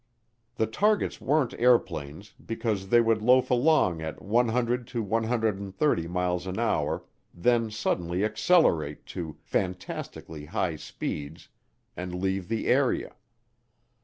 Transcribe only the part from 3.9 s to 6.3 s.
at 100 to 130